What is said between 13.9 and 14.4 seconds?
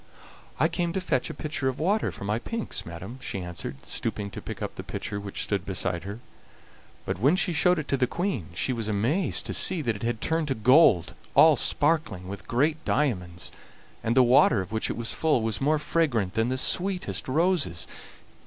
and the